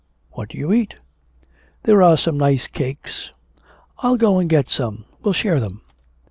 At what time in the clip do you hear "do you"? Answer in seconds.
0.49-0.73